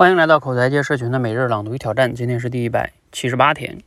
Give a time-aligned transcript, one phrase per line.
[0.00, 3.82] 欢迎来到口才界社群的每日朗读与挑战，今天是第一百七十八天。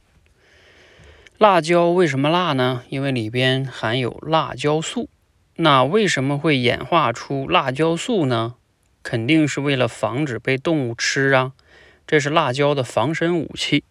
[1.39, 2.83] 辣椒为什么辣呢？
[2.89, 5.09] 因为里边含有辣椒素。
[5.55, 8.53] 那为什么会演化出辣椒素呢？
[9.01, 11.53] 肯定是为了防止被动物吃啊，
[12.05, 13.83] 这是辣椒的防身武器。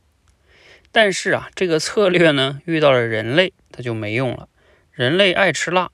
[0.92, 4.48] 但是啊，这个策略呢，遇到了人类，它就没用了。
[4.92, 5.90] 人类爱吃辣，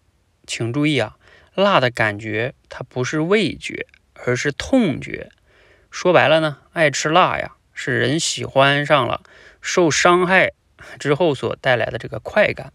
[0.46, 1.16] 请注意啊，
[1.54, 5.30] 辣的感觉它不是味觉，而是痛觉。
[5.90, 9.22] 说白了呢，爱吃辣呀，是人喜欢上了
[9.60, 10.52] 受伤害
[10.98, 12.72] 之后所带来的这个快感。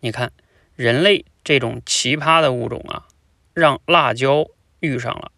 [0.00, 0.32] 你看，
[0.76, 3.06] 人类这种奇葩的物种啊，
[3.52, 4.46] 让辣椒
[4.80, 5.32] 遇上了，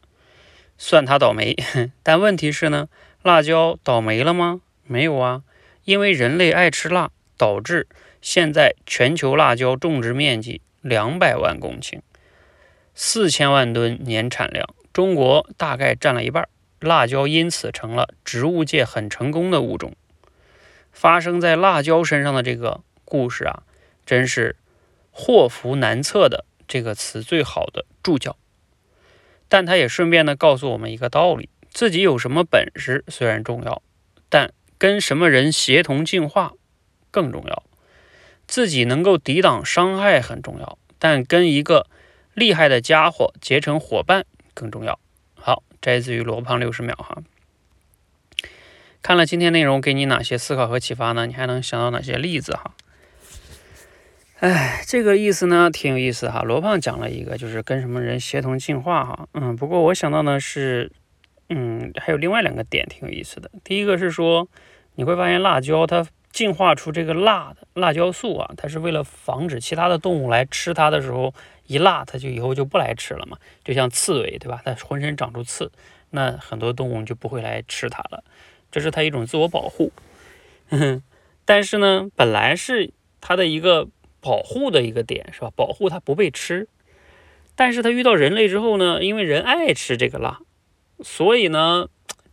[0.77, 1.57] 算他倒霉。
[2.05, 2.89] 但问题是呢，
[3.23, 4.61] 辣椒倒霉了吗？
[4.85, 5.43] 没有啊，
[5.85, 7.89] 因为人类爱吃辣，导致
[8.21, 12.01] 现在全球辣椒种植面积两百万公顷，
[12.95, 16.47] 四千万吨年产量，中国大概占了一半。
[16.81, 19.95] 辣椒因此成了植物界很成功的物种。
[20.91, 23.63] 发生在辣椒身上的这个故事啊，
[24.05, 24.57] 真是
[25.11, 28.37] 祸福难测的这个词最好的注脚。
[29.49, 33.83] 但它也顺便的告诉我们一个道理：自己有什么本事虽然重要，
[34.29, 36.53] 但跟什么人协同进化
[37.11, 37.63] 更重要。
[38.47, 41.87] 自己能够抵挡伤害很重要，但跟一个
[42.35, 44.99] 厉害的家伙结成伙伴更重要。
[45.81, 47.23] 摘自于罗胖六十秒哈。
[49.03, 51.27] 看了今天内容，给你哪些思考和启发呢？
[51.27, 52.75] 你还能想到哪些例子哈？
[54.41, 56.43] 哎，这个意思呢，挺有意思哈。
[56.43, 59.29] 罗胖讲了一个，就是跟什么人协同进化哈。
[59.33, 60.93] 嗯，不过我想到呢是，
[61.49, 63.51] 嗯，还有另外两个点挺有意思的。
[63.65, 64.49] 第一个是说，
[64.95, 71.35] 你会发现辣椒它进化出这个辣的辣椒素啊，它是为了防止其他的动物来吃它的时候。
[71.67, 74.61] 一辣，它就以后就不来吃了嘛，就像刺猬，对吧？
[74.65, 75.71] 它浑身长出刺，
[76.11, 78.25] 那很多动物就不会来吃它了，
[78.73, 79.93] 这是它一种自我保护。
[81.47, 83.87] 但是呢，本来是它的一个
[84.21, 85.53] 保护的一个点，是吧？
[85.55, 86.67] 保护它不被吃。
[87.55, 90.41] 但是它遇到人类之后呢，因为人爱吃这个辣，
[91.05, 91.87] 所以呢，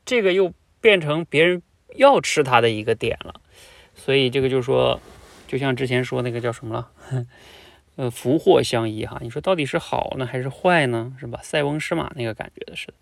[0.03, 0.51] 这个又
[0.81, 1.61] 变成别人
[1.95, 3.39] 要吃它的一个点了。
[3.97, 5.01] 所以这个就是说，
[5.47, 6.89] 就像之前说那个叫什么了？
[7.97, 11.13] 呃，福祸相依哈，你说到底是好呢还是坏呢？
[11.19, 11.39] 是吧？
[11.41, 12.93] 塞翁失马那个感觉的是的。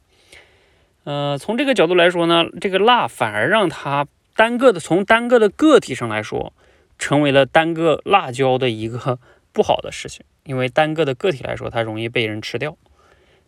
[1.04, 6.54] 呃，从这个角度来说呢，这个辣反而让它单个的从单个的个体上来说，
[6.98, 9.20] 成为了单个辣椒的一个
[9.52, 12.78] 不好的事情，因为单个的个体来说，它容易被人吃掉。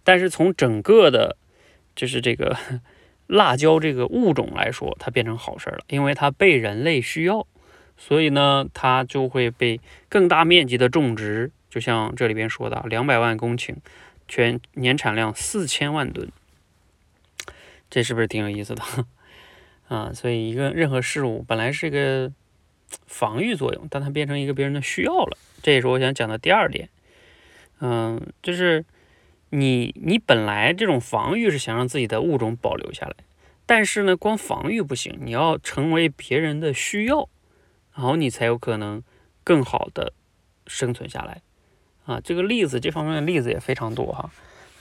[0.04, 1.38] 但是从整个的，
[1.96, 2.58] 就是这个
[3.28, 7.46] 辣椒这个物种来说，它变成好事了，因为它被人类需要。
[8.00, 13.76] 所以呢，它就会被更大面积的种植，就像这里边说的，两百万公顷，
[14.28, 16.30] 全年产量四千万吨，
[17.90, 18.84] 这是不是挺有意思的
[19.90, 20.14] 啊？
[20.14, 22.32] 所以一个任何事物本来是一个
[23.08, 26.90] 防御作用，但它变成一个别人的需要了，这也是我想讲的第二点。
[27.80, 28.86] 嗯，就是
[29.50, 33.16] 你你本来这种防御是想让自己的物种保留下来，
[33.66, 37.30] 但是呢，光防御不行，你要成为别人的需要。
[37.94, 39.02] 然后你才有可能
[39.44, 40.14] 更好的
[40.68, 41.42] 生存下来
[42.06, 42.22] 啊！
[42.24, 44.30] 这个例子，这方面的例子也非常多哈。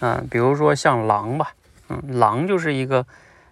[0.00, 1.54] 嗯，比如说像狼吧，
[1.88, 3.06] 嗯，狼就是一个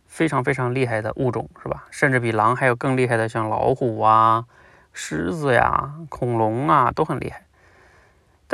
[0.07, 1.87] 非常非常厉害的物种，是吧？
[1.91, 4.45] 甚至比狼还有更厉害的，像老虎啊、
[4.93, 7.47] 狮子呀、恐龙啊，都很厉害。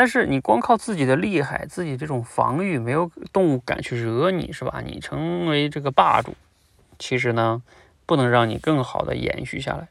[0.01, 4.83] 但是你光靠自己的厉害，自己这种防御，没有动物敢去惹你，是吧？
[4.83, 6.35] 你成为这个霸主，
[6.99, 7.63] 其实呢，
[8.07, 9.89] 不能让你更好的延续下来。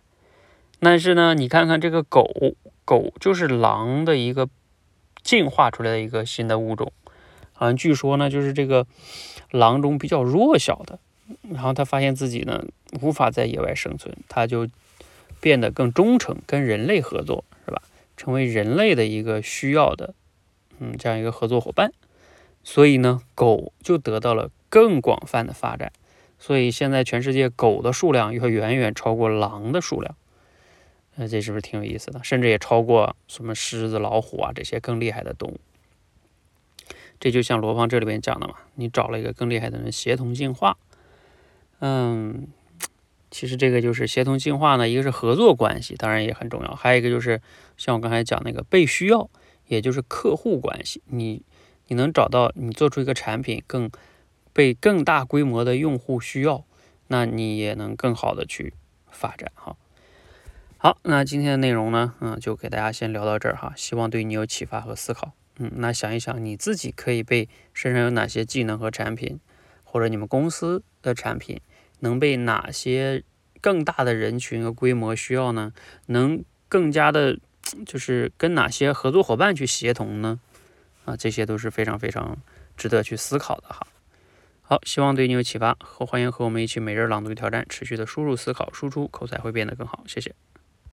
[0.79, 2.55] 但是呢，你看看这个狗
[2.85, 4.49] 狗就是狼的一个
[5.21, 6.91] 进化出来的一个新的物种，
[7.53, 8.87] 啊据说呢，就是这个
[9.51, 10.97] 狼中比较弱小的，
[11.51, 12.65] 然后他发现自己呢
[12.99, 14.67] 无法在野外生存，他就
[15.39, 17.43] 变得更忠诚，跟人类合作，
[18.19, 20.13] 成为人类的一个需要的，
[20.77, 21.93] 嗯，这样一个合作伙伴。
[22.65, 25.93] 所以呢，狗就得到了更广泛的发展，
[26.37, 30.17] 所以现在全世界狗的数量要远远超过狼的数量。
[31.15, 32.21] 那这是不是挺有意思的？
[32.21, 35.59] 甚至也超过什么狮子、老虎啊这些更厉害的动物。
[37.21, 40.77] 这就像罗胖这里边讲的嘛，你找了一个更厉害的人协同进化。
[41.79, 42.49] 嗯，
[43.39, 47.41] 其实这个就是协同进化呢，一个是合作关系，当然也很重要；还有一个就是
[47.77, 49.29] 像我刚才讲那个被需要，
[49.67, 51.01] 也就是客户关系。
[51.05, 51.41] 你
[51.87, 53.89] 你能找到你做出一个产品更
[54.51, 56.65] 被更大规模的用户需要，
[57.07, 58.73] 那你也能更好的去
[59.09, 59.77] 发展哈。
[60.75, 65.31] 好，那今天的内容呢，嗯，就给大家先聊到这儿哈，希望对你有启发和思考。
[65.59, 69.39] 嗯，那想一想你自己可以被身上有哪些技能和产品，
[69.85, 71.61] 或者你们公司的产品
[72.01, 73.23] 能被哪些
[73.61, 75.73] 更大的人群和规模需要呢？
[76.07, 77.37] 能更加的，
[77.85, 80.39] 就是跟哪些合作伙伴去协同呢？
[81.05, 82.37] 啊，这些都是非常非常
[82.77, 83.87] 值得去思考的哈。
[84.61, 90.03] 好，希望对你有启发，和欢迎和我们一起每日朗读挑战，持续的输入、思考、输出，口才会变得更好。
[90.05, 90.35] 谢谢。